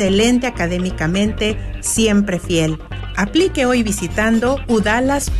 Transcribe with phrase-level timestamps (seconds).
[0.00, 2.78] excelente académicamente, siempre fiel.
[3.16, 5.30] Aplique hoy visitando udalas.edu.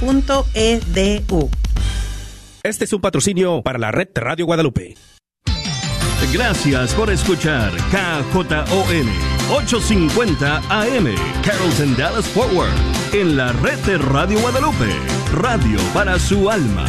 [2.63, 4.97] Este es un patrocinio para la red Radio Guadalupe.
[6.31, 9.09] Gracias por escuchar KJON
[9.51, 12.71] 850 AM Carrollton Dallas Forward
[13.15, 14.91] en la red de Radio Guadalupe,
[15.33, 16.85] radio para su alma.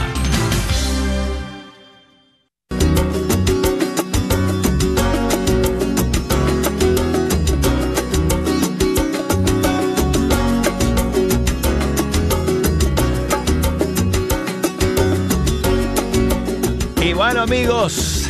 [17.41, 18.27] Amigos,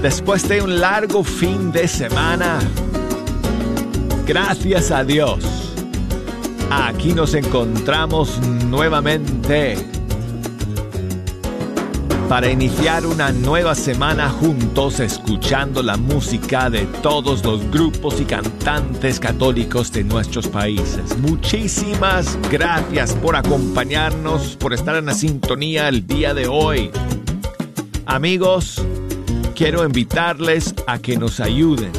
[0.00, 2.60] después de un largo fin de semana,
[4.24, 5.74] gracias a Dios,
[6.70, 9.76] aquí nos encontramos nuevamente
[12.28, 19.18] para iniciar una nueva semana juntos escuchando la música de todos los grupos y cantantes
[19.18, 21.18] católicos de nuestros países.
[21.18, 26.90] Muchísimas gracias por acompañarnos, por estar en la sintonía el día de hoy.
[28.06, 28.82] Amigos,
[29.54, 31.90] quiero invitarles a que nos ayuden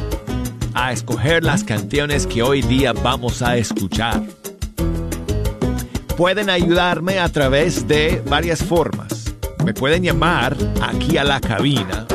[0.75, 4.22] a escoger las canciones que hoy día vamos a escuchar.
[6.16, 9.34] Pueden ayudarme a través de varias formas.
[9.66, 12.06] Me pueden llamar aquí a la cabina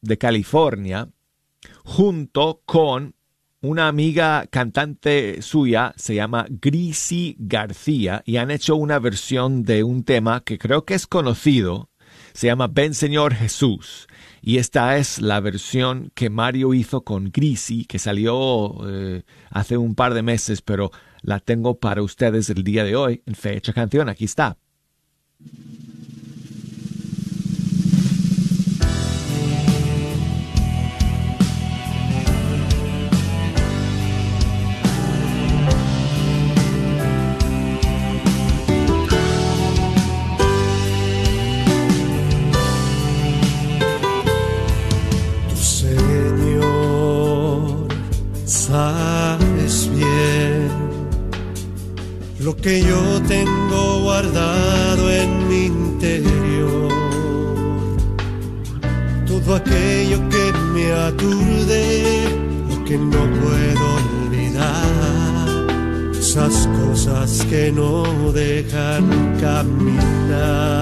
[0.00, 1.08] de California,
[1.84, 3.14] junto con
[3.60, 10.04] una amiga cantante suya, se llama Grisi García, y han hecho una versión de un
[10.04, 11.88] tema que creo que es conocido,
[12.34, 14.06] se llama Ven Señor Jesús.
[14.42, 19.94] Y esta es la versión que Mario hizo con Grisi, que salió eh, hace un
[19.94, 20.90] par de meses, pero
[21.22, 24.10] la tengo para ustedes el día de hoy en fecha canción.
[24.10, 24.58] Aquí está.
[67.54, 69.06] Que no dejan
[69.40, 70.74] caminar.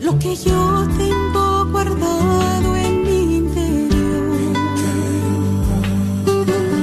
[0.00, 4.54] Lo que yo tengo guardado en mi interior.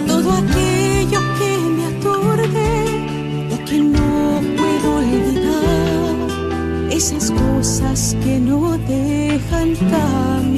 [0.08, 2.70] Todo aquello que me aturde,
[3.50, 6.16] lo que no puedo olvidar,
[6.92, 10.55] esas cosas que no dejan caminar.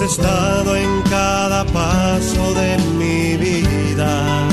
[0.00, 4.46] Estado en cada paso de mi vida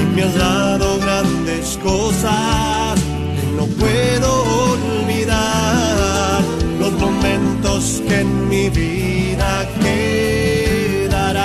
[0.00, 2.98] y me has dado grandes cosas
[3.38, 6.40] que no puedo olvidar,
[6.80, 11.36] los momentos que en mi vida quedarán.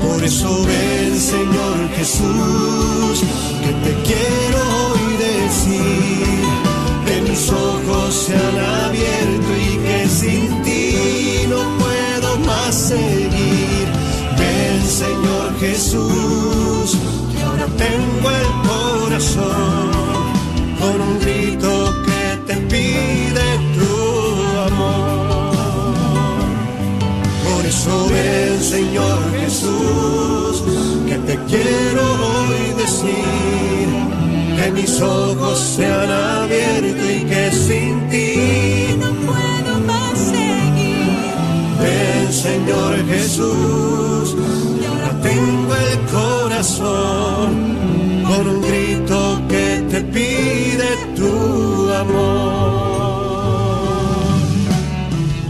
[0.00, 3.22] Por eso ven, Señor Jesús,
[3.62, 6.44] que te quiero hoy decir
[7.04, 9.43] que mis ojos se han abierto
[10.24, 13.86] sin ti no puedo más seguir.
[14.38, 16.88] Ven, Señor Jesús,
[17.30, 19.86] que ahora tengo el corazón
[20.80, 21.70] con un grito
[22.08, 23.94] que te pide tu
[24.68, 25.54] amor.
[27.46, 30.54] Por eso ven, Señor Jesús,
[31.08, 33.88] que te quiero hoy decir
[34.56, 37.83] que mis ojos se han abierto y que sin
[42.44, 44.36] Señor Jesús.
[44.78, 47.50] Y ahora tengo el corazón
[48.28, 51.32] con un grito que te pide tu
[52.02, 53.14] amor.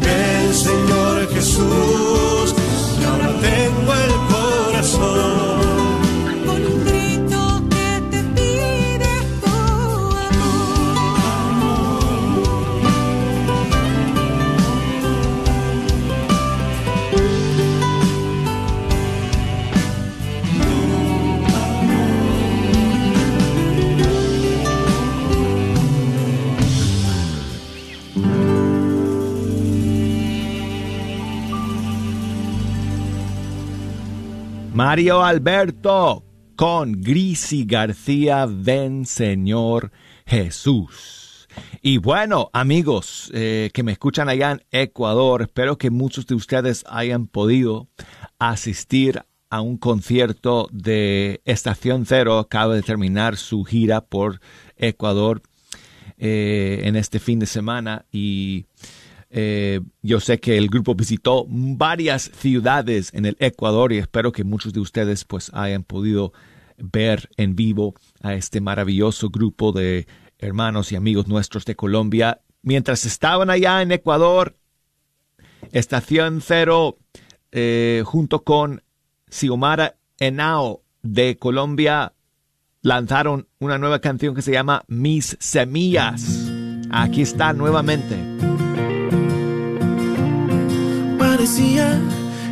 [0.05, 2.04] Ven, Señor Jesús,
[34.95, 36.25] Mario Alberto
[36.55, 39.91] con Grisi García, ven Señor
[40.25, 41.49] Jesús.
[41.83, 46.85] Y bueno, amigos eh, que me escuchan allá en Ecuador, espero que muchos de ustedes
[46.87, 47.89] hayan podido
[48.39, 52.39] asistir a un concierto de Estación Cero.
[52.39, 54.41] Acaba de terminar su gira por
[54.77, 55.43] Ecuador
[56.19, 58.67] eh, en este fin de semana y
[59.37, 64.45] eh, yo sé que el grupo visitó varias ciudades en el Ecuador y espero que
[64.45, 66.33] muchos de ustedes pues hayan podido
[66.79, 70.07] ver en vivo a este maravilloso grupo de
[70.39, 72.43] hermanos y amigos nuestros de Colombia.
[72.63, 74.57] Mientras estaban allá en Ecuador,
[75.73, 76.99] Estación Cero,
[77.51, 78.85] eh, junto con
[79.29, 82.13] Xiomara Henao de Colombia,
[82.83, 86.53] lanzaron una nueva canción que se llama Mis Semillas.
[86.93, 88.35] Aquí está nuevamente.
[91.35, 92.01] Parecía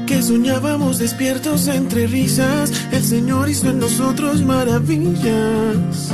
[0.08, 2.72] que soñábamos despiertos entre risas.
[2.90, 6.10] El Señor hizo en nosotros maravillas.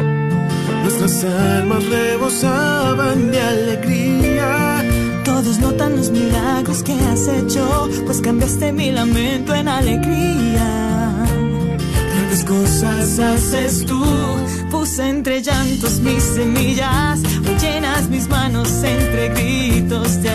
[0.82, 4.84] Nuestras almas rebosaban de alegría.
[5.24, 11.24] Todos notan los milagros que has hecho, pues cambiaste mi lamento en alegría.
[12.12, 14.04] Grandes cosas haces tú.
[14.70, 20.27] Puse entre llantos mis semillas, hoy llenas mis manos entre gritos de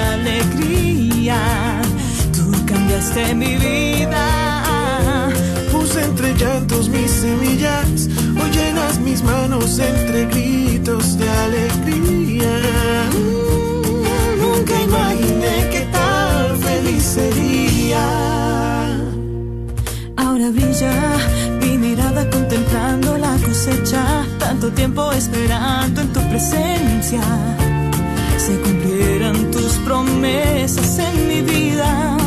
[3.04, 4.62] cambiaste mi vida.
[5.72, 8.08] Puse entre llantos mis semillas.
[8.42, 12.60] Hoy llenas mis manos entre gritos de alegría.
[14.40, 18.06] Nunca imaginé que tan feliz sería.
[20.18, 20.94] Ahora brilla
[21.62, 27.22] mi mirada contemplando la cosecha, tanto tiempo esperando en tu presencia.
[28.38, 32.23] Se cumplieran tus promesas en mi vida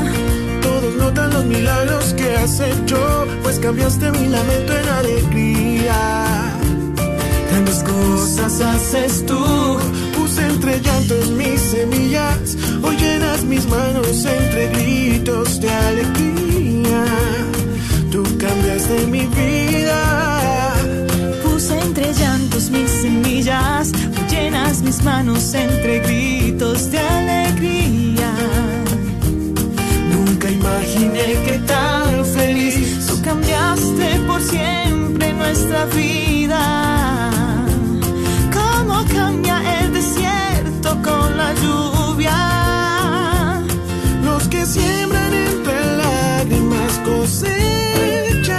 [1.17, 6.53] cuentan los milagros que has hecho, pues cambiaste mi lamento en alegría.
[7.51, 9.79] Grandes cosas haces tú,
[10.17, 17.05] puse entre llantos mis semillas, hoy llenas mis manos entre gritos de alegría.
[18.11, 20.75] Tú cambiaste mi vida.
[21.43, 28.06] Puse entre llantos mis semillas, hoy llenas mis manos entre gritos de alegría
[35.57, 37.31] nuestra vida.
[38.53, 42.37] Cómo cambia el desierto con la lluvia.
[44.23, 48.57] los que siembran entre lágrimas cosecharán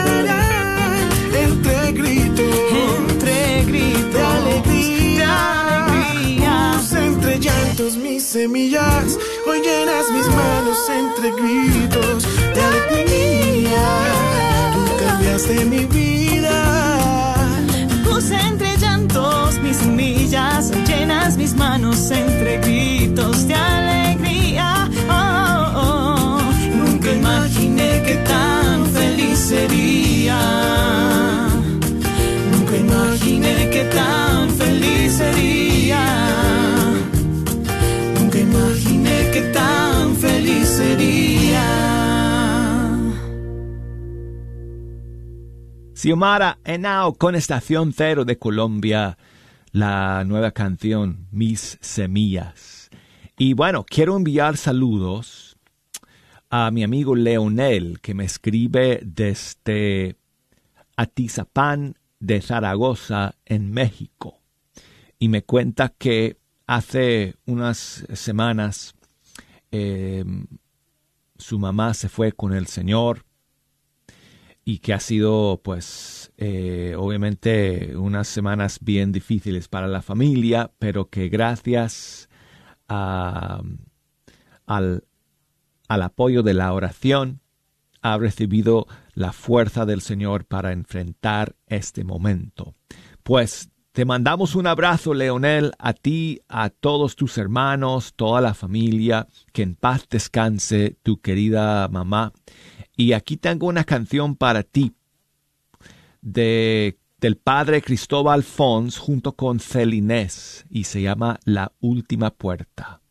[1.45, 2.55] entre gritos.
[2.99, 5.17] Entre gritos de alegría.
[5.17, 6.71] de alegría.
[6.77, 12.23] Puse entre llantos mis semillas, hoy llenas mis manos entre gritos
[12.55, 13.87] de alegría.
[14.73, 16.66] Tú cambiaste mi vida.
[21.35, 24.89] Mis manos entre gritos de alegría.
[25.09, 26.41] Oh, oh, oh.
[26.73, 30.39] Nunca imaginé que tan feliz sería.
[32.51, 36.05] Nunca imaginé que tan feliz sería.
[38.15, 41.27] Nunca imaginé que tan feliz sería.
[45.93, 49.17] Xiomara Henao con Estación Cero de Colombia,
[49.71, 52.89] la nueva canción Mis Semillas.
[53.37, 55.57] Y bueno, quiero enviar saludos
[56.49, 60.15] a mi amigo Leonel, que me escribe desde
[60.95, 64.39] Atizapán de Zaragoza, en México.
[65.19, 68.95] Y me cuenta que hace unas semanas
[69.71, 70.23] eh,
[71.37, 73.25] su mamá se fue con el Señor
[74.63, 81.09] y que ha sido pues eh, obviamente unas semanas bien difíciles para la familia, pero
[81.09, 82.29] que gracias
[82.87, 83.77] al,
[84.67, 87.41] al apoyo de la oración
[88.01, 92.75] ha recibido la fuerza del Señor para enfrentar este momento.
[93.23, 99.27] Pues te mandamos un abrazo, Leonel, a ti, a todos tus hermanos, toda la familia,
[99.51, 102.31] que en paz descanse tu querida mamá.
[102.95, 104.93] Y aquí tengo una canción para ti
[106.27, 113.01] de, del padre Cristóbal Fons junto con Celinés y se llama La Última Puerta.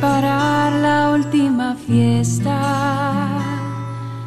[0.00, 2.56] Preparar la última fiesta.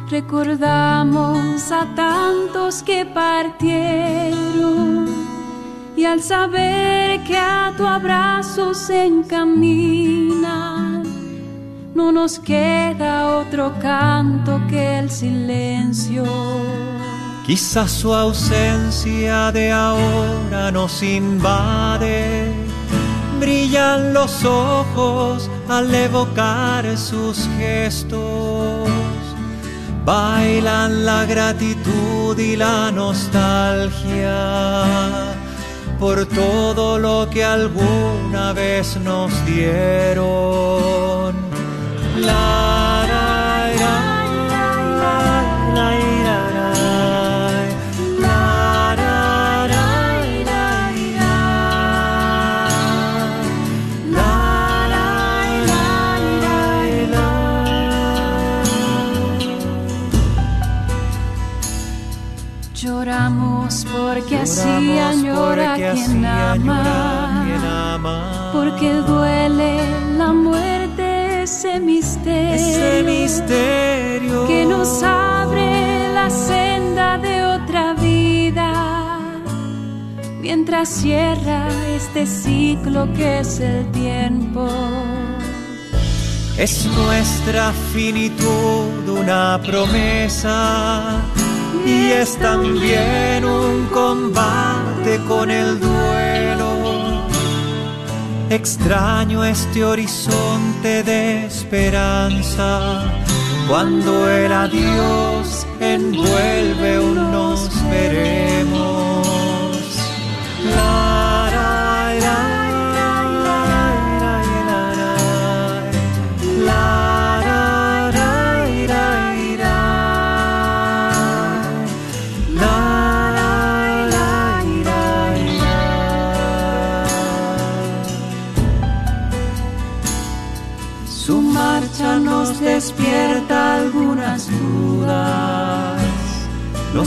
[0.08, 4.44] Recordamos a tantos que partieron
[5.96, 11.02] y al saber que a tu abrazo se encaminan,
[11.92, 16.24] no nos queda otro canto que el silencio.
[17.44, 22.43] Quizás su ausencia de ahora nos invade.
[23.44, 28.88] Brillan los ojos al evocar sus gestos.
[30.02, 34.38] Bailan la gratitud y la nostalgia
[36.00, 41.34] por todo lo que alguna vez nos dieron.
[42.20, 42.73] La,
[64.52, 67.44] añora porque quien ama.
[67.44, 68.50] quien ama.
[68.52, 69.80] Porque duele
[70.18, 79.18] la muerte, ese misterio, ese misterio que nos abre la senda de otra vida,
[80.40, 84.68] mientras cierra este ciclo que es el tiempo.
[86.56, 91.20] es nuestra finitud una promesa
[91.84, 97.24] y es también un combate con el duelo.
[98.50, 103.02] Extraño este horizonte de esperanza
[103.68, 108.53] cuando el adiós envuelve un nos.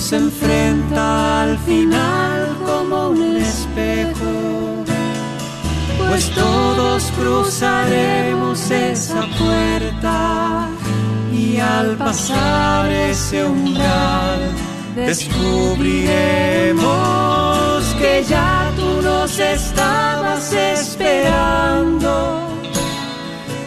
[0.07, 4.85] se enfrenta al final como un espejo,
[5.97, 10.69] pues todos cruzaremos esa puerta
[11.33, 14.39] y al pasar ese umbral
[14.95, 22.47] descubriremos que ya tú nos estabas esperando,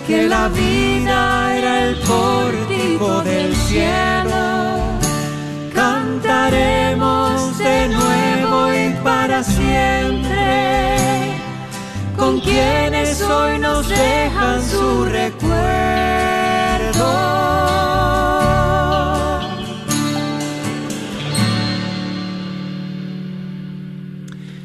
[0.07, 4.80] que la vida era el pórtico del cielo
[6.31, 10.39] estaremos de nuevo y para siempre.
[12.17, 15.51] Con quienes hoy nos dejan su recuerdo.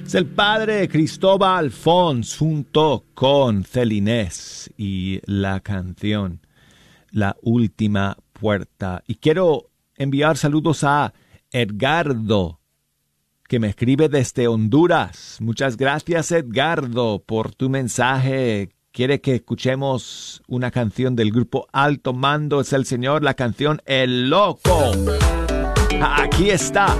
[0.05, 6.41] Es el padre Cristóbal Fons junto con Celinés y la canción
[7.09, 9.01] La Última Puerta.
[9.07, 11.11] Y quiero enviar saludos a
[11.55, 12.59] Edgardo,
[13.47, 15.37] que me escribe desde Honduras.
[15.39, 18.75] Muchas gracias, Edgardo, por tu mensaje.
[18.91, 24.29] Quiere que escuchemos una canción del grupo Alto Mando, es el Señor, la canción El
[24.29, 24.91] Loco.
[26.01, 26.93] Aquí está.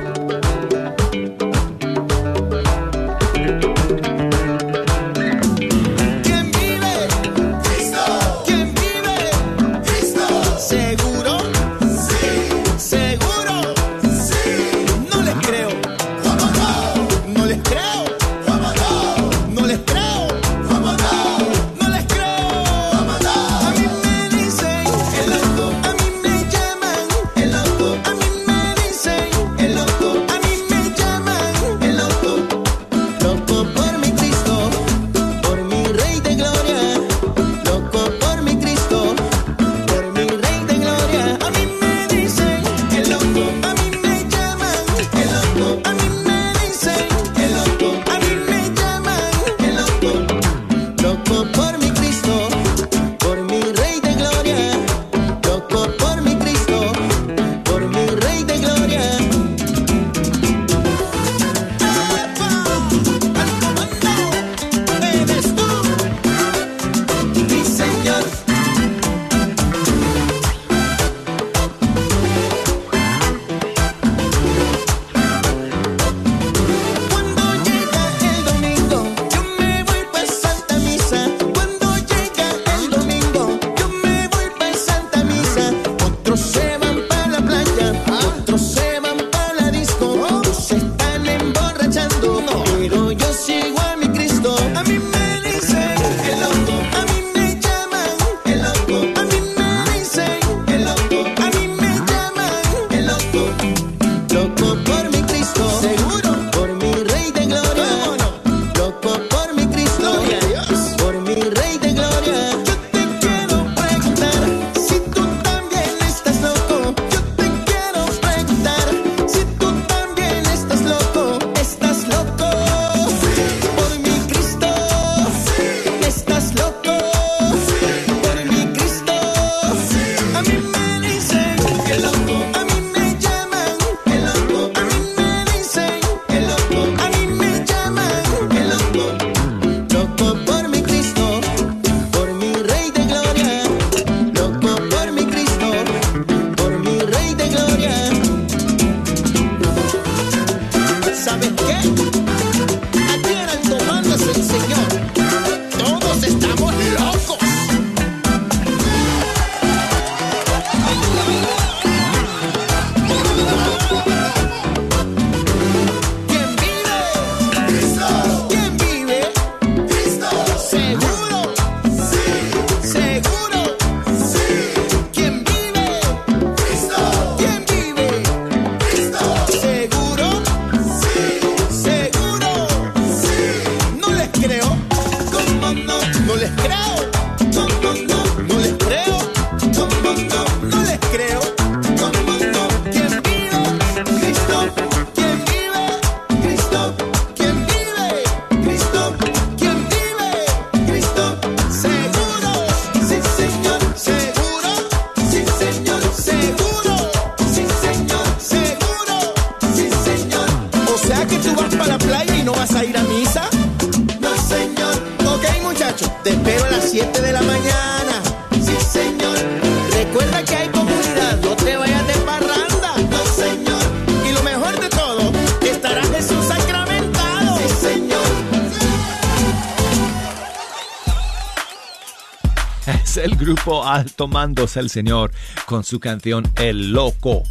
[234.28, 235.32] Mandos el Señor
[235.66, 237.44] con su canción El Loco.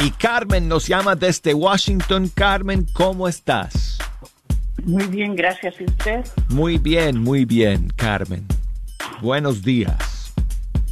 [0.00, 2.30] Y Carmen nos llama desde Washington.
[2.32, 3.98] Carmen, ¿cómo estás?
[4.84, 5.74] Muy bien, gracias.
[5.80, 6.24] ¿Y usted?
[6.50, 8.46] Muy bien, muy bien, Carmen.
[9.20, 10.32] Buenos días.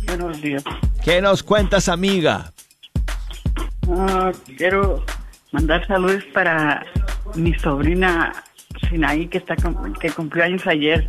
[0.06, 0.64] Buenos días.
[1.04, 2.52] ¿Qué nos cuentas, amiga?
[3.88, 5.04] Ah, quiero
[5.52, 6.84] mandar saludos para
[7.36, 8.32] mi sobrina
[8.88, 9.56] Sinaí, que, está,
[10.00, 11.06] que cumplió años ayer.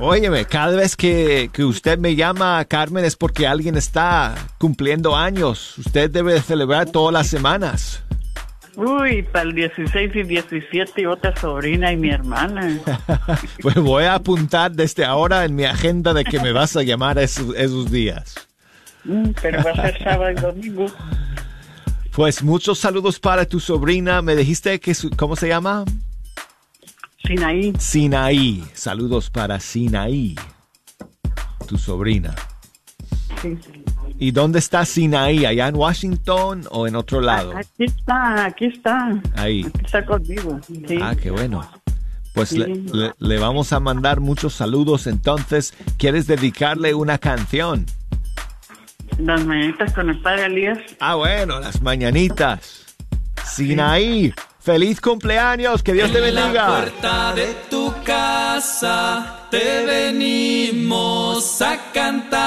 [0.00, 5.78] Óyeme, cada vez que, que usted me llama, Carmen, es porque alguien está cumpliendo años.
[5.78, 8.02] Usted debe celebrar todas las semanas.
[8.76, 12.78] Uy, para el 16 y 17 y otra sobrina y mi hermana.
[13.62, 17.18] Pues voy a apuntar desde ahora en mi agenda de que me vas a llamar
[17.18, 18.34] esos, esos días.
[19.04, 20.86] Mm, Pero va a ser sábado y domingo.
[22.10, 24.22] Pues muchos saludos para tu sobrina.
[24.22, 25.84] Me dijiste que su- ¿cómo se llama?
[27.26, 27.72] Sinaí.
[27.78, 28.64] Sinaí.
[28.74, 30.34] Saludos para Sinaí,
[31.66, 32.34] tu sobrina.
[33.40, 33.58] Sí.
[34.18, 35.44] ¿Y dónde está Sinaí?
[35.44, 37.52] ¿Allá en Washington o en otro lado?
[37.56, 39.20] Ah, Aquí está, aquí está.
[39.36, 39.64] Ahí.
[39.66, 40.60] Aquí está conmigo.
[40.86, 40.98] Sí.
[41.02, 41.68] Ah, qué bueno.
[42.34, 42.58] Pues Sí.
[42.58, 45.06] le, le- le vamos a mandar muchos saludos.
[45.06, 47.86] Entonces, ¿quieres dedicarle una canción?
[49.18, 50.78] Las mañanitas con el padre Elías.
[51.00, 52.84] Ah, bueno, las mañanitas.
[53.44, 54.32] Sinaí,
[54.64, 56.66] feliz cumpleaños, que Dios te En la bendiga.
[56.66, 62.44] puerta de tu casa te venimos a cantar.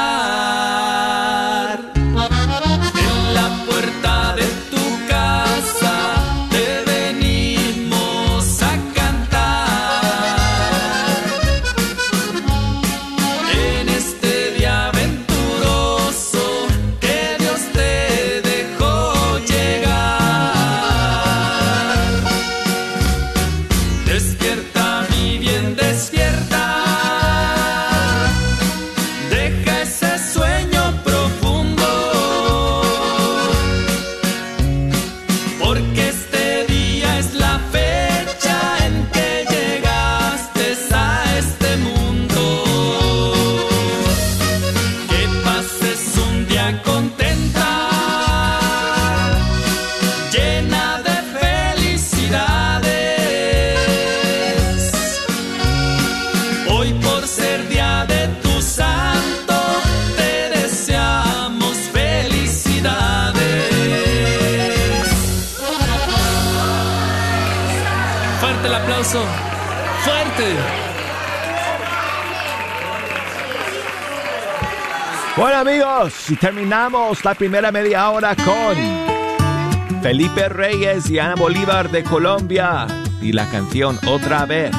[76.30, 82.88] Y terminamos la primera media hora con Felipe Reyes y Ana Bolívar de Colombia
[83.22, 84.72] y la canción Otra vez.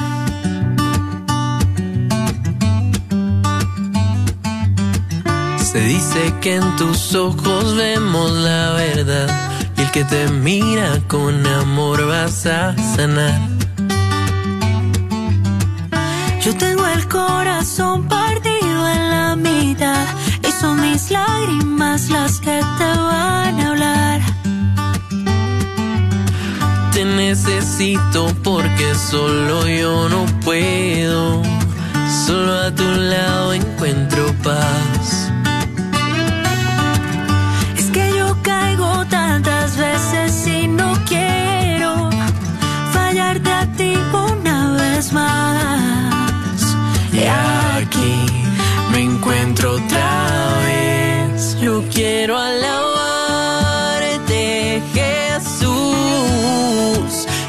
[5.71, 11.45] Se dice que en tus ojos vemos la verdad y el que te mira con
[11.45, 13.39] amor vas a sanar.
[16.41, 20.05] Yo tengo el corazón partido en la mitad
[20.59, 24.21] son mis lágrimas las que te van a hablar.
[26.91, 31.41] Te necesito porque solo yo no puedo.
[32.25, 35.31] Solo a tu lado encuentro paz.
[37.77, 42.09] Es que yo caigo tantas veces y no quiero
[42.91, 46.75] fallarte a ti una vez más.
[47.13, 48.38] Y aquí
[49.29, 51.55] encuentro otra vez.
[51.61, 52.81] Yo quiero alabarte,
[54.93, 55.69] Jesús,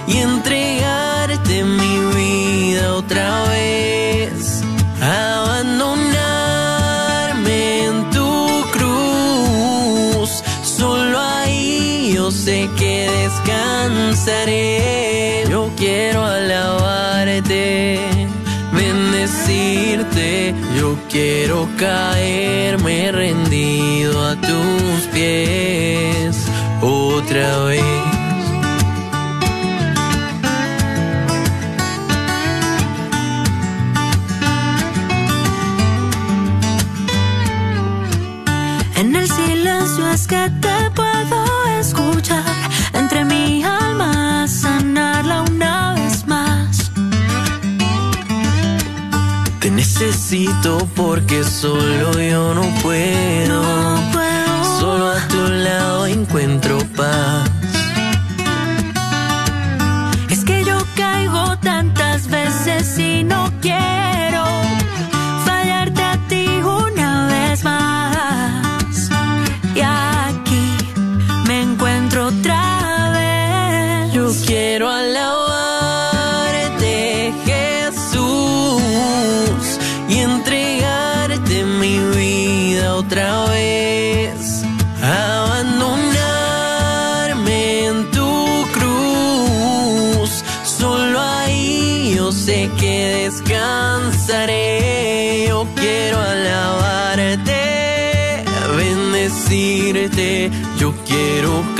[0.06, 4.62] y entregarte mi vida otra vez.
[5.00, 10.44] Abandonarme en tu cruz.
[10.62, 15.44] Solo ahí yo sé que descansaré.
[15.48, 17.98] Yo quiero alabarte
[18.72, 20.49] bendecirte.
[21.10, 26.46] Quiero caerme rendido a tus pies
[26.80, 28.09] otra vez.
[50.00, 53.62] Necesito porque solo yo no puedo.
[53.62, 54.80] No puedo.
[54.80, 57.49] Solo a tu lado encuentro paz.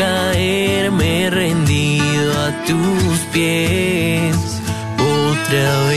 [0.01, 4.63] Caerme rendido a tus pies
[4.97, 5.90] otra vez.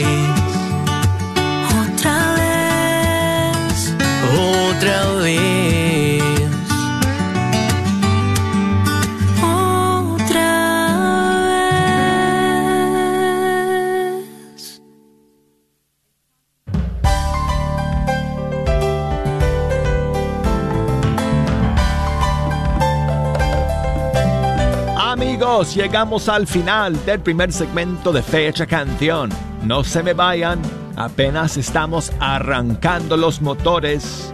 [25.75, 29.31] Llegamos al final del primer segmento de Fecha Canción.
[29.63, 30.61] No se me vayan,
[30.95, 34.31] apenas estamos arrancando los motores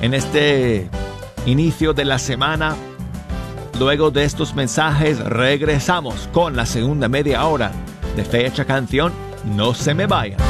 [0.00, 0.88] en este
[1.44, 2.76] inicio de la semana.
[3.80, 7.72] Luego de estos mensajes regresamos con la segunda media hora
[8.14, 9.12] de Fecha Canción.
[9.44, 10.49] No se me vayan.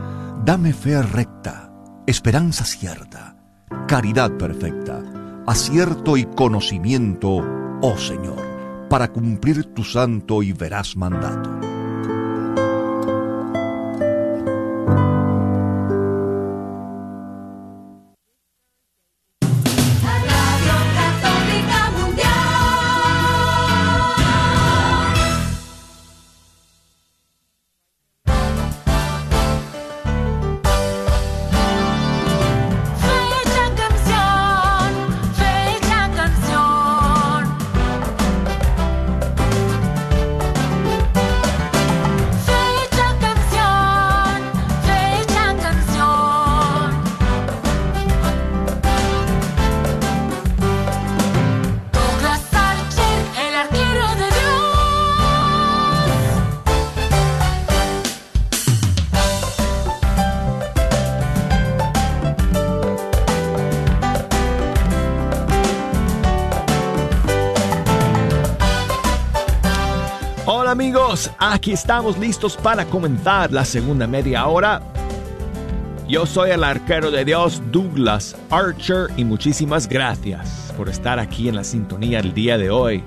[0.44, 1.72] Dame fe recta,
[2.08, 3.38] esperanza cierta,
[3.88, 5.04] caridad perfecta,
[5.46, 7.46] acierto y conocimiento,
[7.80, 8.42] oh Señor,
[8.90, 11.75] para cumplir tu santo y veraz mandato.
[71.28, 74.82] Amigos, aquí estamos listos para comenzar la segunda media hora.
[76.08, 81.56] Yo soy el arquero de Dios Douglas Archer y muchísimas gracias por estar aquí en
[81.56, 83.04] la sintonía el día de hoy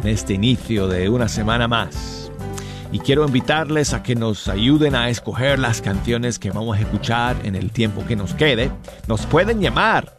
[0.00, 2.30] en este inicio de una semana más.
[2.92, 7.36] Y quiero invitarles a que nos ayuden a escoger las canciones que vamos a escuchar
[7.44, 8.70] en el tiempo que nos quede.
[9.06, 10.18] Nos pueden llamar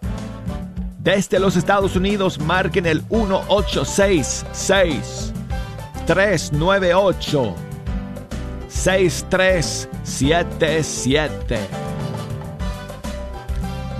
[1.00, 5.31] desde los Estados Unidos, marquen el 1866
[6.06, 7.56] 398
[8.68, 11.60] 6377.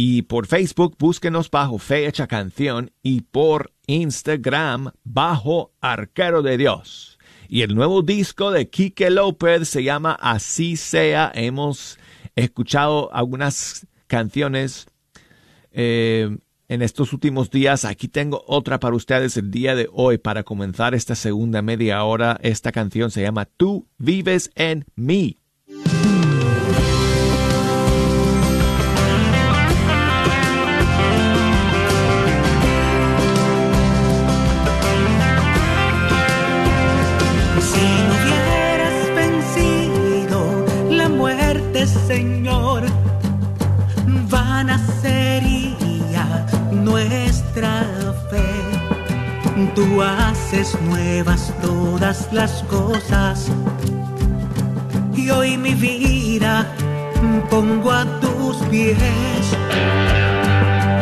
[0.00, 7.18] y por Facebook búsquenos bajo Fe Hecha Canción y por Instagram bajo Arquero de Dios.
[7.48, 11.32] Y el nuevo disco de Quique López se llama Así sea.
[11.34, 11.98] Hemos
[12.36, 14.86] escuchado algunas canciones
[15.72, 17.84] eh, en estos últimos días.
[17.84, 22.38] Aquí tengo otra para ustedes el día de hoy para comenzar esta segunda media hora.
[22.40, 25.40] Esta canción se llama Tú vives en mí.
[49.74, 53.46] Tú haces nuevas todas las cosas
[55.14, 56.66] y hoy mi vida
[57.48, 58.98] pongo a tus pies.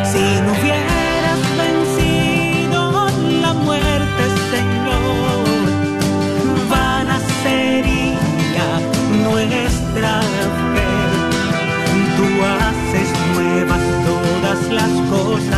[0.03, 3.09] Si no hubieras vencido
[3.41, 5.45] la muerte, Señor,
[6.69, 8.79] vana sería
[9.23, 10.21] nuestra
[10.73, 10.89] fe.
[12.17, 15.56] Tú haces nuevas todas las cosas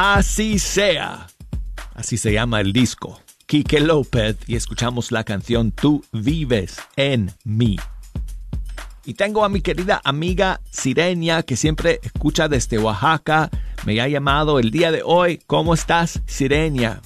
[0.00, 1.26] Así sea.
[1.92, 3.20] Así se llama el disco.
[3.46, 7.78] Quique López y escuchamos la canción Tú vives en mí.
[9.04, 13.50] Y tengo a mi querida amiga Sirenia que siempre escucha desde Oaxaca.
[13.86, 15.40] Me ha llamado el día de hoy.
[15.48, 17.00] ¿Cómo estás, Sirenia?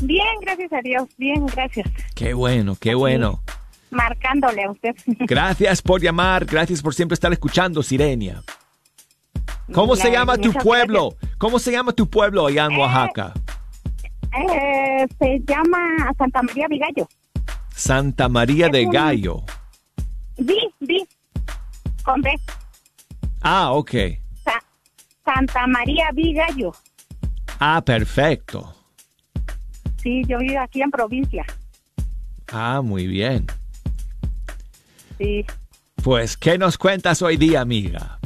[0.00, 1.06] Bien, gracias a Dios.
[1.18, 1.86] Bien, gracias.
[2.14, 3.42] Qué bueno, qué bueno.
[3.90, 4.96] Marcándole a usted.
[5.26, 8.42] Gracias por llamar, gracias por siempre estar escuchando, Sirenia.
[9.72, 11.16] ¿Cómo se La- llama tu pueblo?
[11.38, 13.32] ¿Cómo se llama tu pueblo allá en Oaxaca?
[14.32, 15.78] Eh, se llama
[16.16, 17.08] Santa María Vigallo.
[17.74, 19.42] Santa María de un- Gallo.
[20.38, 21.06] Vi, vi.
[22.04, 22.30] Con B.
[23.42, 23.90] Ah, ok.
[24.44, 24.62] Sa-
[25.24, 26.72] Santa María Vigallo.
[27.60, 28.74] Ah, perfecto.
[30.02, 31.44] Sí, yo vivo aquí en provincia.
[32.52, 33.46] Ah, muy bien.
[35.18, 35.44] Sí.
[36.02, 38.17] Pues, ¿qué nos cuentas hoy día, amiga?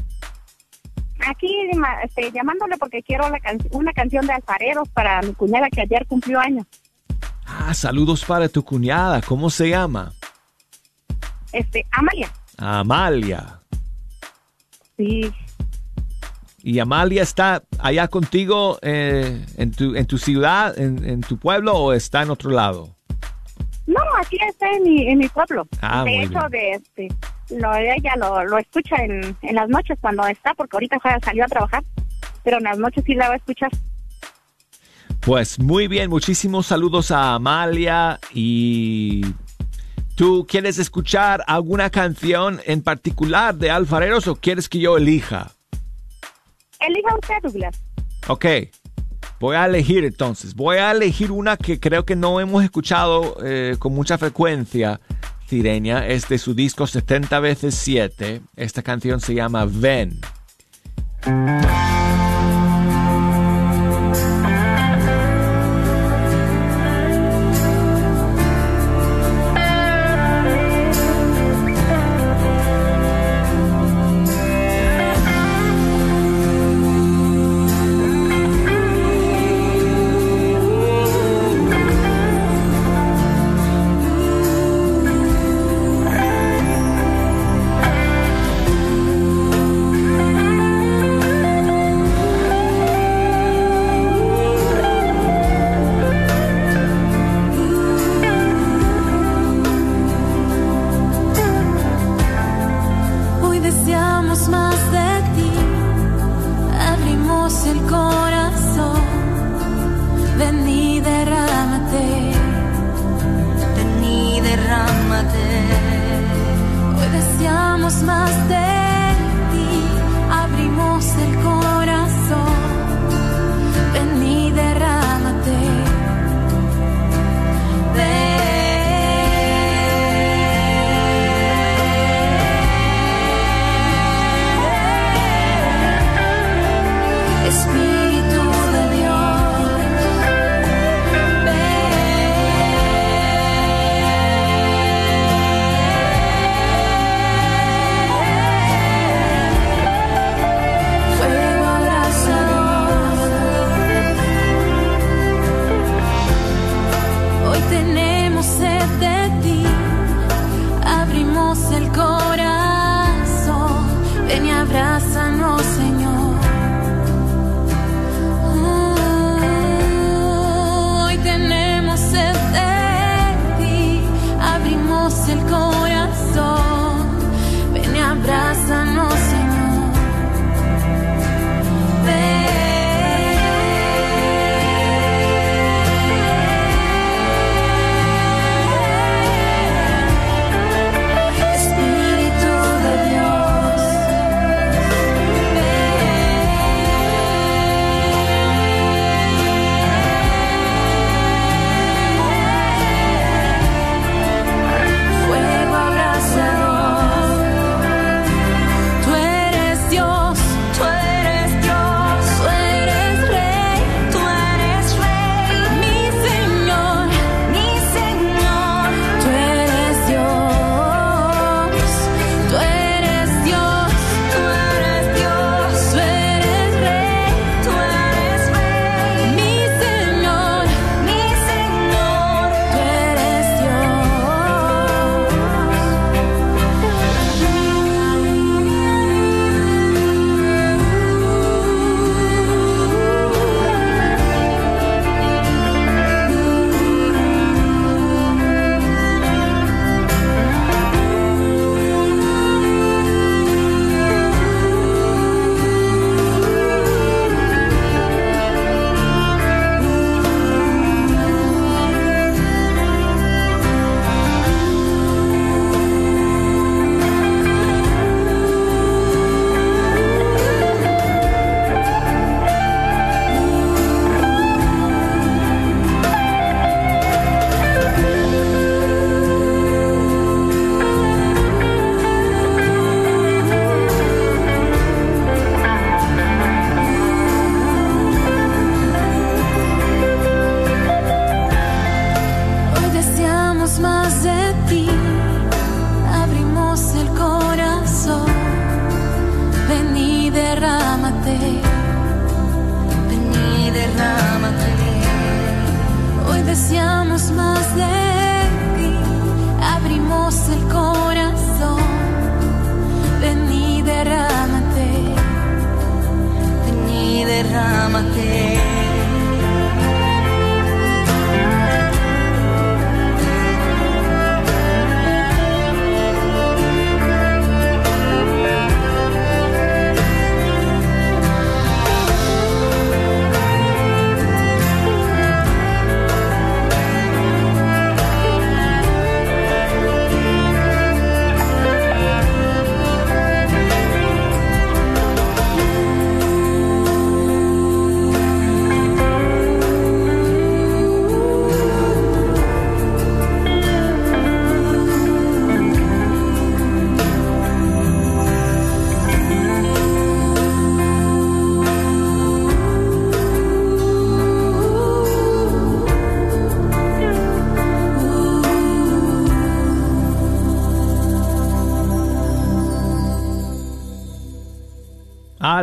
[1.28, 1.48] Aquí
[2.04, 6.06] este, llamándole porque quiero la can- una canción de alfareros para mi cuñada que ayer
[6.06, 6.66] cumplió años.
[7.46, 9.20] Ah, saludos para tu cuñada.
[9.22, 10.12] ¿Cómo se llama?
[11.52, 12.32] Este, Amalia.
[12.58, 13.60] Amalia.
[14.96, 15.32] Sí.
[16.64, 21.74] ¿Y Amalia está allá contigo eh, en, tu, en tu ciudad, en, en tu pueblo
[21.74, 22.96] o está en otro lado?
[23.86, 25.66] No, aquí está en mi, en mi pueblo.
[25.80, 27.08] Ah, de muy hecho, de este,
[27.58, 31.44] lo, ella lo, lo escucha en, en las noches cuando está, porque ahorita ya salió
[31.44, 31.84] a trabajar,
[32.42, 33.70] pero en las noches sí la va a escuchar.
[35.20, 39.24] Pues muy bien, muchísimos saludos a Amalia y
[40.16, 45.52] ¿tú quieres escuchar alguna canción en particular de Alfareros o quieres que yo elija?
[46.80, 47.80] Elija usted, Douglas.
[48.26, 48.46] Ok,
[49.38, 50.56] voy a elegir entonces.
[50.56, 55.00] Voy a elegir una que creo que no hemos escuchado eh, con mucha frecuencia,
[55.52, 56.08] Sirenia.
[56.08, 58.40] Es de su disco 70 veces 7.
[58.56, 60.18] Esta canción se llama Ven.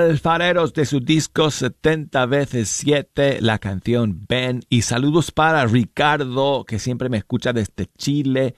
[0.09, 4.61] Alfareros de su disco 70 veces 7, la canción Ben.
[4.67, 8.55] Y saludos para Ricardo, que siempre me escucha desde Chile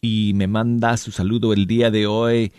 [0.00, 2.52] y me manda su saludo el día de hoy.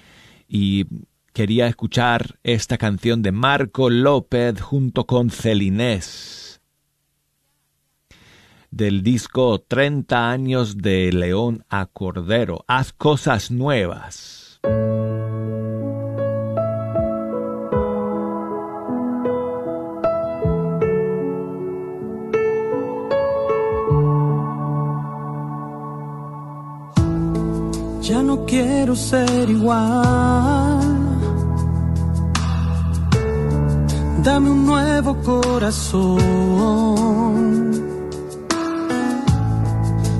[0.47, 0.85] Y
[1.33, 6.61] quería escuchar esta canción de Marco López junto con Celinés.
[8.71, 12.63] Del disco 30 años de León a Cordero.
[12.67, 14.61] Haz cosas nuevas.
[28.49, 30.79] Quiero ser igual.
[34.23, 36.09] Dame un nuevo corazón.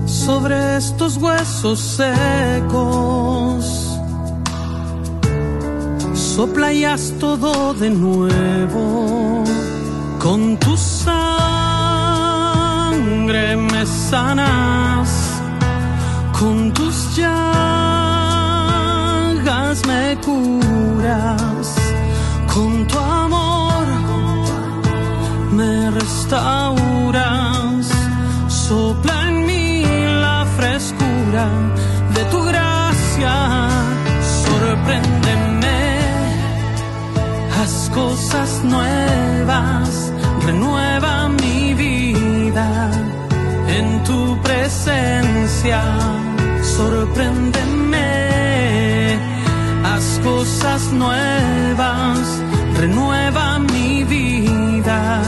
[0.05, 3.65] Sobre estos huesos secos.
[6.13, 9.43] Sopla y haz todo de nuevo.
[10.19, 11.15] Con tu sangre
[13.55, 15.29] me sanas
[16.39, 17.98] con tus llagas me
[20.25, 21.75] curas,
[22.53, 23.85] con tu amor
[25.51, 27.87] me restauras,
[28.47, 29.83] sopla en mí
[30.25, 31.45] la frescura
[32.15, 33.35] de tu gracia,
[34.45, 35.79] sorpréndeme,
[37.59, 40.13] haz cosas nuevas,
[40.45, 42.91] renueva mi vida
[43.77, 45.81] en tu presencia.
[46.61, 47.88] Sorpréndeme,
[50.23, 52.19] cosas nuevas,
[52.77, 55.21] renueva mi vida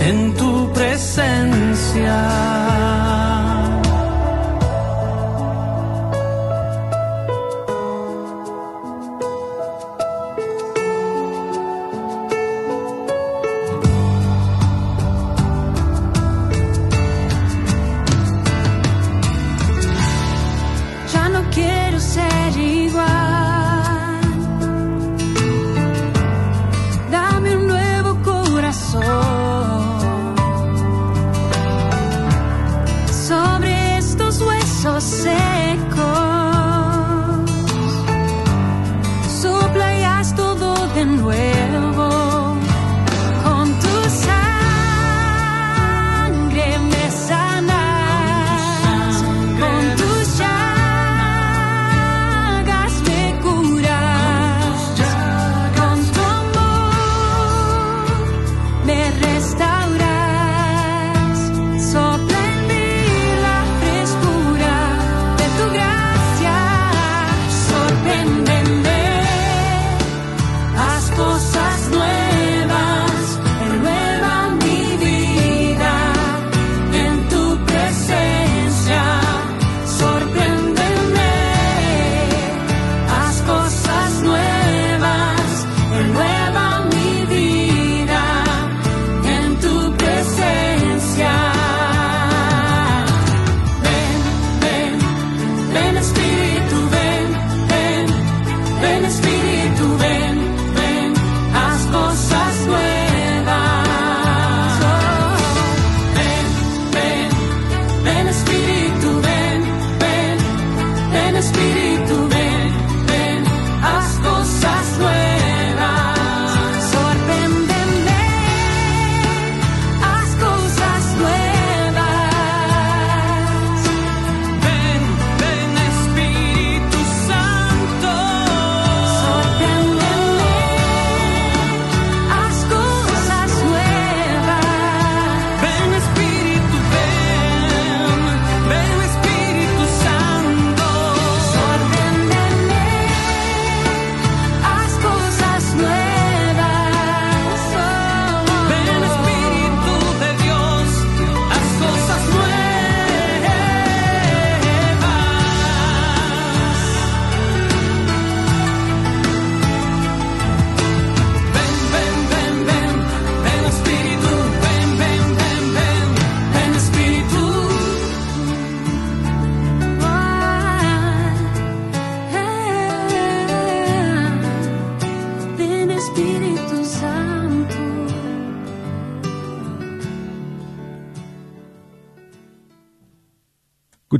[0.00, 2.18] en tu presencia.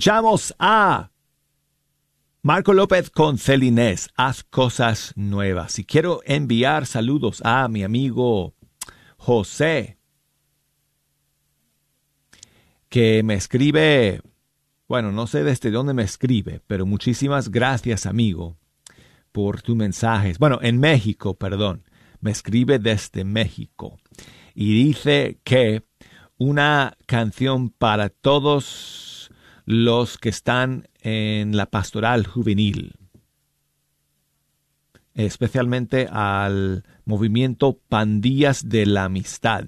[0.08, 1.10] Escuchamos a
[2.40, 5.78] Marco López con Celinés, haz cosas nuevas.
[5.78, 8.54] Y quiero enviar saludos a mi amigo
[9.18, 9.98] José,
[12.88, 14.22] que me escribe,
[14.88, 18.56] bueno, no sé desde dónde me escribe, pero muchísimas gracias, amigo,
[19.30, 20.38] por tus mensajes.
[20.38, 21.84] Bueno, en México, perdón,
[22.22, 23.98] me escribe desde México
[24.54, 25.82] y dice que
[26.38, 29.07] una canción para todos
[29.68, 32.94] los que están en la pastoral juvenil,
[35.12, 39.66] especialmente al movimiento Pandillas de la Amistad.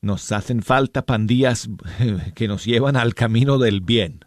[0.00, 1.68] Nos hacen falta pandillas
[2.34, 4.20] que nos llevan al camino del bien.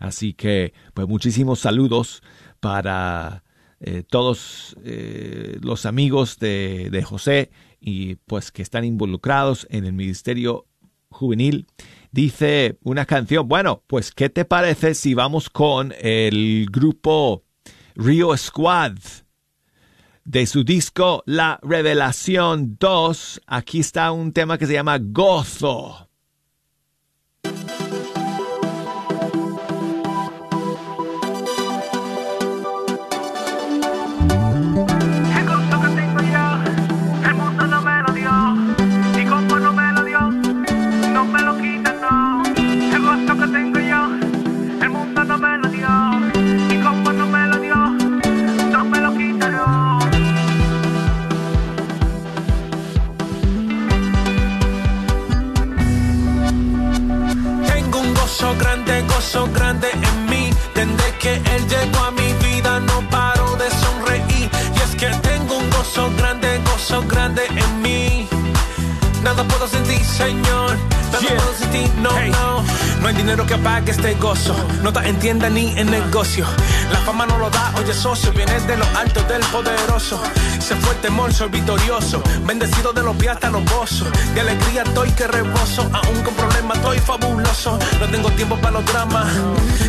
[0.00, 2.20] Así que, pues muchísimos saludos
[2.58, 3.44] para
[3.78, 9.92] eh, todos eh, los amigos de, de José y pues que están involucrados en el
[9.92, 10.66] ministerio
[11.12, 11.66] juvenil.
[12.10, 17.44] Dice una canción, bueno, pues ¿qué te parece si vamos con el grupo
[17.94, 18.96] Rio Squad?
[20.24, 26.08] De su disco La Revelación 2, aquí está un tema que se llama Gozo.
[66.92, 68.28] Gozo grande en mí.
[69.22, 70.76] Nada puedo sentir, Señor.
[71.12, 72.62] Nada puedo sentir, no, no.
[73.00, 74.54] No hay dinero que apague este gozo.
[74.82, 76.46] No te entienda ni en negocio.
[76.92, 78.32] La fama no lo da, oye socio.
[78.32, 80.22] Viene de los altos del poderoso.
[80.58, 82.22] Se fue el temor, soy victorioso.
[82.46, 84.08] Bendecido de los pies hasta los pozos.
[84.34, 85.82] De alegría estoy que reboso.
[85.92, 87.78] Aún con problemas estoy fabuloso.
[88.00, 89.26] No tengo tiempo para los dramas.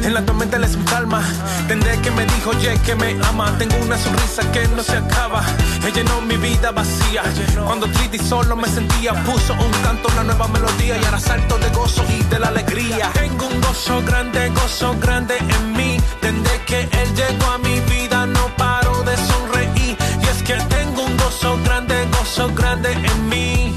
[0.03, 1.21] En la tormenta les calma.
[1.67, 3.55] Tendré que me dijo, oye, que me ama.
[3.57, 5.43] Tengo una sonrisa que no se acaba.
[5.86, 7.23] Él llenó mi vida vacía.
[7.65, 10.97] Cuando triste y solo me sentía, puso un canto, una nueva melodía.
[10.97, 13.11] Y ahora salto de gozo y de la alegría.
[13.13, 15.97] Tengo un gozo grande, gozo grande en mí.
[16.21, 19.97] Desde que Él llegó a mi vida, no paro de sonreír.
[20.21, 23.76] Y es que tengo un gozo grande, gozo grande en mí.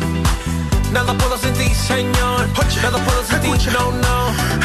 [0.93, 2.49] Nada puedo sentir, Señor.
[2.83, 4.17] Nada puedo sentir, no, no.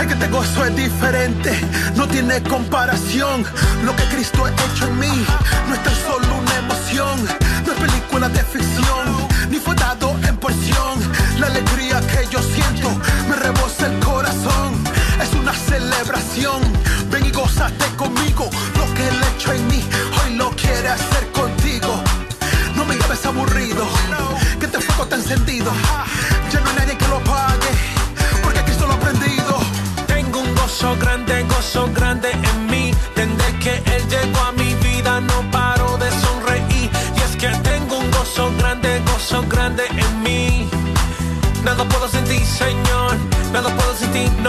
[0.07, 1.51] Que este gozo es diferente,
[1.95, 3.45] no tiene comparación.
[3.85, 5.25] Lo que Cristo ha hecho en mí
[5.67, 7.15] no es tan solo una emoción,
[7.65, 9.05] no es película de ficción,
[9.49, 10.95] ni fue dado en porción.
[11.39, 12.89] La alegría que yo siento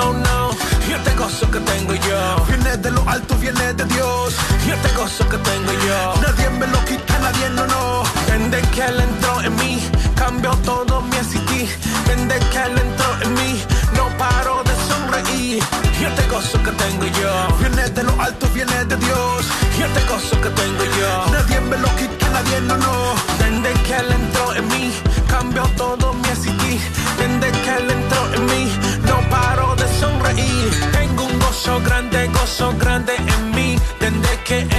[0.02, 0.50] no, no.
[0.88, 2.44] Y este gozo que tengo yo.
[2.48, 4.34] Viene de lo alto, viene de Dios.
[4.66, 6.14] Y este gozo que tengo yo.
[6.22, 8.02] Nadie me lo quita, nadie no, no.
[8.26, 10.81] Desde que Él entró en mí, cambió todo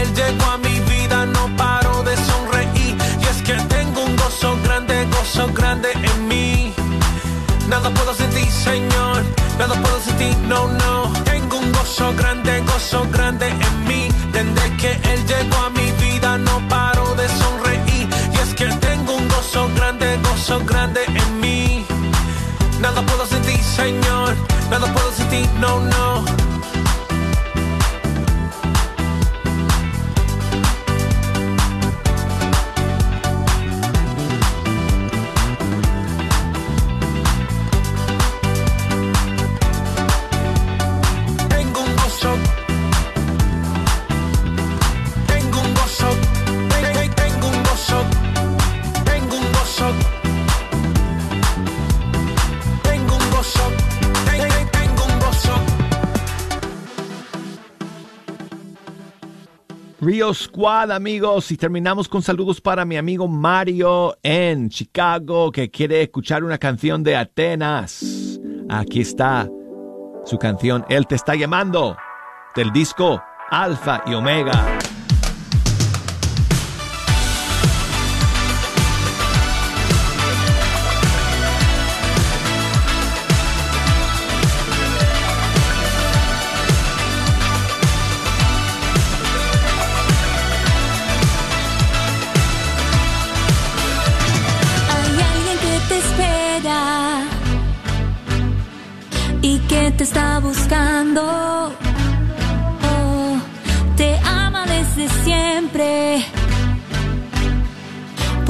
[0.03, 2.97] Él llegó a mi vida, no paro de sonreír.
[3.21, 6.73] Y es que tengo un gozo grande, gozo grande en mí.
[7.69, 9.23] Nada puedo sentir, Señor.
[9.57, 10.82] Nada puedo sentir, no, no.
[60.03, 61.51] Rio Squad, amigos.
[61.51, 67.03] Y terminamos con saludos para mi amigo Mario en Chicago, que quiere escuchar una canción
[67.03, 68.39] de Atenas.
[68.69, 69.49] Aquí está
[70.25, 71.97] su canción Él te está llamando,
[72.55, 74.79] del disco Alfa y Omega.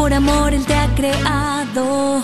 [0.04, 2.22] Por amor Él te ha creado.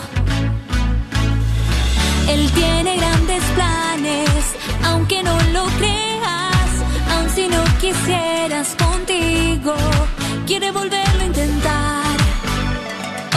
[2.28, 4.30] Él tiene grandes planes,
[4.84, 6.70] aunque no lo creas,
[7.14, 9.76] aun si no quisieras contigo,
[10.46, 12.18] quiere volverlo a intentar.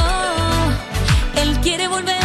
[0.06, 2.21] Oh, él quiere volverlo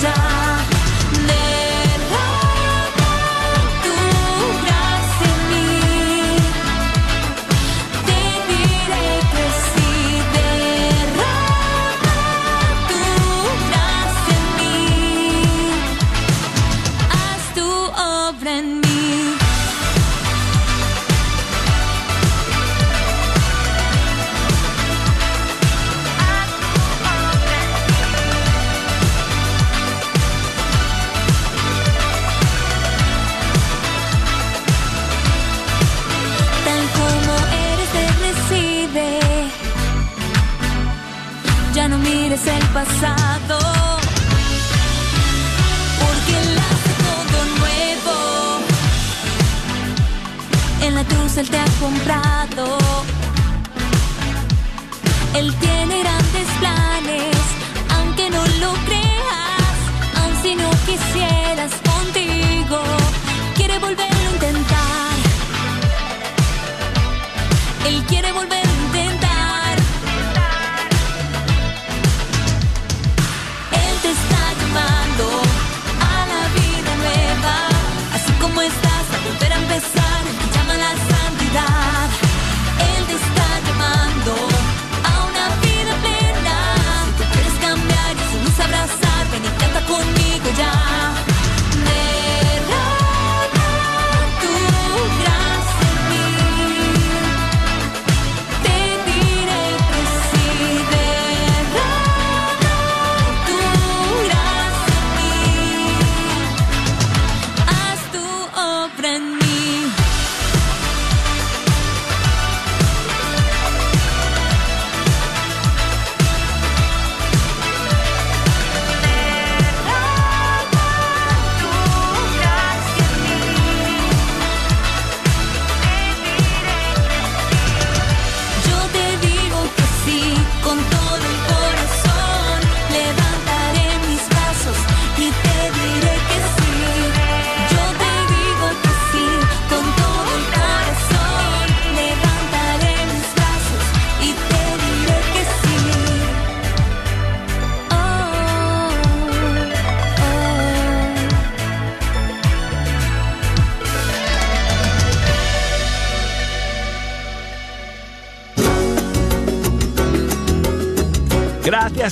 [0.00, 0.27] conmigo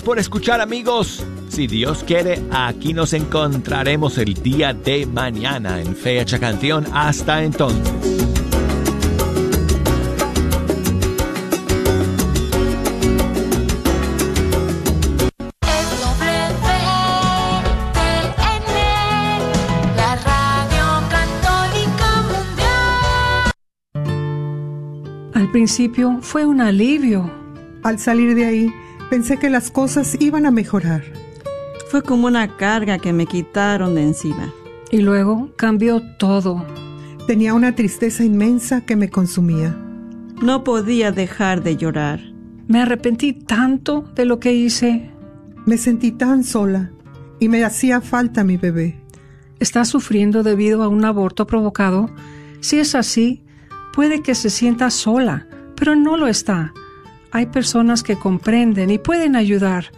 [0.03, 1.25] Por escuchar amigos.
[1.49, 6.87] Si Dios quiere, aquí nos encontraremos el día de mañana en Fecha Canción.
[6.93, 7.93] Hasta entonces.
[25.35, 27.29] Al principio fue un alivio.
[27.83, 28.73] Al salir de ahí,
[29.11, 31.03] pensé que las cosas iban a mejorar.
[31.91, 34.53] Fue como una carga que me quitaron de encima.
[34.91, 36.65] Y luego cambió todo.
[37.27, 39.77] Tenía una tristeza inmensa que me consumía.
[40.43, 42.21] No podía dejar de llorar.
[42.69, 45.11] Me arrepentí tanto de lo que hice.
[45.65, 46.91] Me sentí tan sola
[47.39, 49.01] y me hacía falta mi bebé.
[49.59, 52.11] ¿Está sufriendo debido a un aborto provocado?
[52.61, 53.43] Si es así,
[53.93, 55.47] puede que se sienta sola,
[55.77, 56.73] pero no lo está.
[57.37, 59.93] Hay personas que comprenden y pueden ayudar.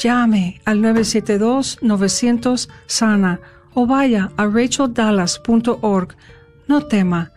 [0.00, 3.38] Llame al 972-900-SANA
[3.74, 6.16] o vaya a racheldallas.org.
[6.66, 7.30] No tema,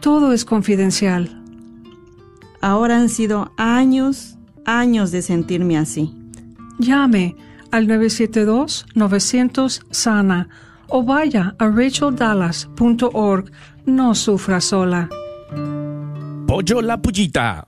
[0.00, 1.40] todo es confidencial.
[2.60, 6.12] Ahora han sido años, años de sentirme así.
[6.80, 7.36] Llame
[7.70, 10.48] al 972-900-SANA
[10.88, 13.52] o vaya a racheldallas.org.
[13.86, 15.08] No sufra sola.
[16.48, 17.67] Pollo La Pullita.